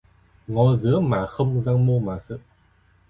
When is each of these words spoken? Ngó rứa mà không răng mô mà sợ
Ngó 0.47 0.75
rứa 0.75 0.99
mà 0.99 1.25
không 1.25 1.63
răng 1.63 1.85
mô 1.85 1.99
mà 1.99 2.19
sợ 2.19 2.37